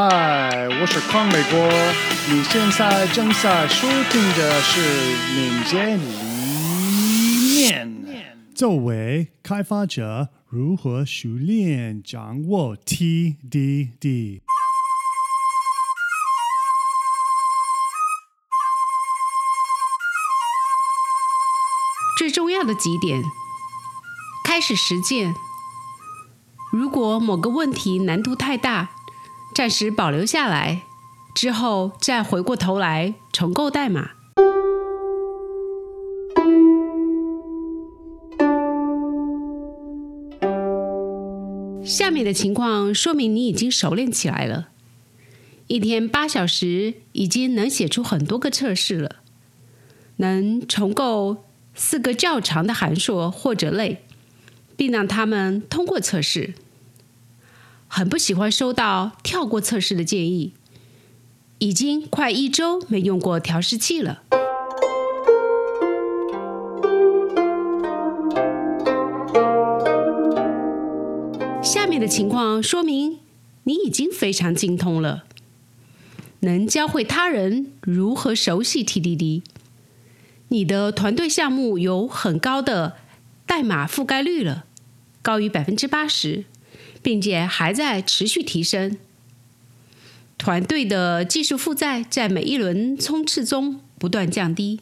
[0.00, 1.58] 嗨，我是康美国，
[2.30, 4.80] 你现在正在收听的是
[5.34, 6.04] 民间理
[7.56, 8.38] 念。
[8.54, 14.42] 作为开发者，如何熟练掌握 TDD？
[22.16, 23.20] 最重要的几点，
[24.44, 25.34] 开始实践。
[26.70, 28.90] 如果某个问题难度太大，
[29.58, 30.82] 暂时保留下来，
[31.34, 34.10] 之后再回过头来重构代码。
[41.84, 44.68] 下面的情况说明你已经熟练起来了。
[45.66, 49.16] 一天八小时已经能写出很多个测试了，
[50.18, 51.38] 能重构。
[51.74, 54.04] 四个较长的函数或者类，
[54.76, 56.54] 并让他们通过测试。
[57.88, 60.54] 很不喜欢收到跳过测试的建议。
[61.58, 64.22] 已经快一周没用过调试器了。
[71.60, 73.18] 下面的情况说明
[73.64, 75.24] 你已经非常精通了，
[76.40, 79.42] 能教会他人如何熟悉 TDD。
[80.50, 82.96] 你的团队项目有很高的
[83.44, 84.64] 代码覆盖率了，
[85.20, 86.44] 高于百分之八十，
[87.02, 88.96] 并且还在持续提升。
[90.36, 94.80] 团队的技术负债在每一轮冲刺中不断降低。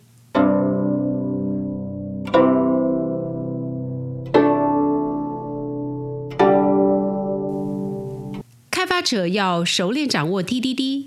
[8.70, 11.06] 开发者要熟练掌握 TDD，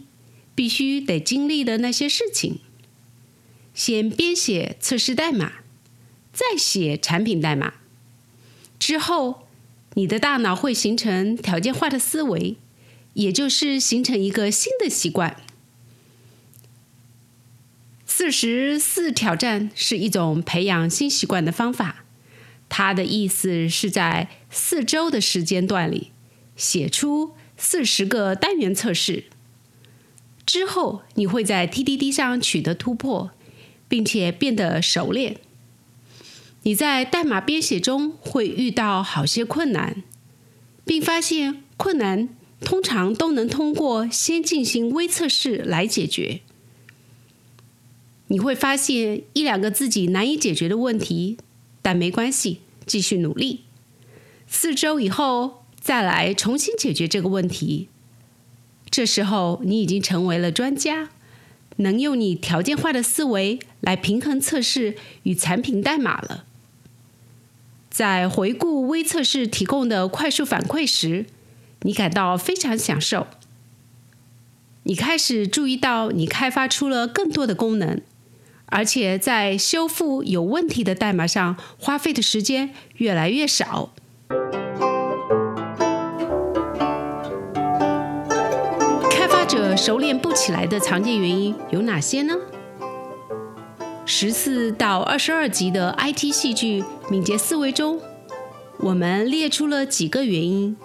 [0.55, 2.59] 必须得经历的那些事情。
[3.75, 5.53] 先编写测试代码，
[6.33, 7.75] 再写产品代码。
[8.79, 9.43] 之后，
[9.95, 12.55] 你的大脑会形成条件化的思维，
[13.13, 15.35] 也就是形成一个新的习惯。
[18.05, 22.03] 四十四挑战是一种培养新习惯的方法。
[22.69, 26.11] 它的意思是在四周的时间段里，
[26.55, 29.25] 写出四十个单元测试。
[30.45, 33.31] 之后，你会在 TDD 上取得突破。
[33.89, 35.37] 并且变得熟练。
[36.63, 40.03] 你在代码编写中会遇到好些困难，
[40.85, 42.29] 并发现困难
[42.61, 46.41] 通常都能通过先进行微测试来解决。
[48.27, 51.37] 你会发现一两个自己难以解决的问题，
[51.81, 53.61] 但没关系，继续努力。
[54.47, 57.87] 四周以后再来重新解决这个问题。
[58.89, 61.09] 这时候你已经成为了专家。
[61.77, 66.43] 能用你条件化的思维来平衡测试与产品代码了。
[67.89, 71.25] 在回顾微测试提供的快速反馈时，
[71.81, 73.27] 你感到非常享受。
[74.83, 78.01] 你开始注意到你开发出了更多的功能，
[78.67, 83.91] 而且在修复有问题的代码上花费的时间越来越少。
[89.11, 92.35] 开发者熟练不起来的常见原因有哪些呢？
[94.11, 96.81] 十四到二十二集的 IT 戏剧
[97.11, 98.01] 《敏捷思维》中，
[98.79, 100.75] 我们列出了几个原因。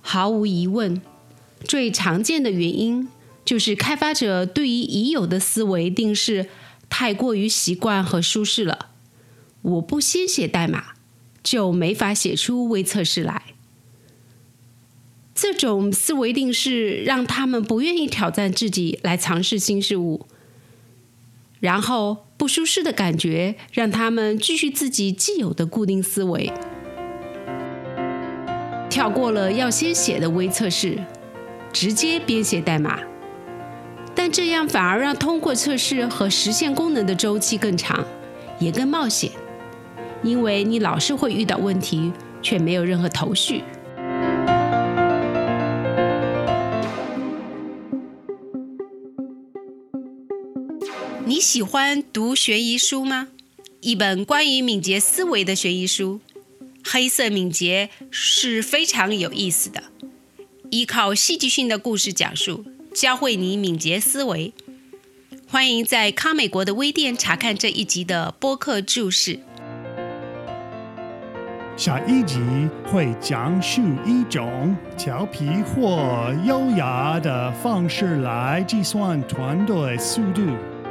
[0.00, 1.00] 毫无疑问，
[1.62, 3.08] 最常见的原因
[3.44, 6.48] 就是开发者对于已有的思维定式
[6.90, 8.90] 太过于习惯和舒适了。
[9.62, 10.94] 我不先写代码，
[11.44, 13.54] 就没法写出微测试来。
[15.32, 20.26] 这种思维定式让他们不愿意挑战自己来尝试新事物，
[21.64, 26.52] 然后不舒适的感觉让他们继续自己既有的固定思维，
[28.90, 30.98] 跳过了要先写的微测试，
[31.72, 33.00] 直接编写代码。
[34.14, 38.04] 但这样反而让通过测试和实现功能的周期更长，
[38.58, 39.30] 也更冒险，
[40.22, 43.64] 因为你老是会遇到问题，却没有任何头绪。
[51.44, 53.28] 喜欢读悬疑书吗？
[53.82, 56.18] 一本关于敏捷思维的悬疑书，
[56.90, 59.82] 《黑色敏捷》是非常有意思的，
[60.70, 62.64] 依靠戏剧性的故事讲述，
[62.94, 64.54] 教会你敏捷思维。
[65.46, 69.38] 欢迎在康美国的微店查看这一集的播客注释。
[71.76, 72.38] 下一集
[72.90, 80.40] 会讲述一种调皮或优雅的方式来计算团队速度。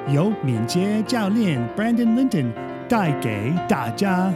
[0.10, 2.52] 由敏捷教练 Brandon Linton
[2.90, 4.34] 带给大家。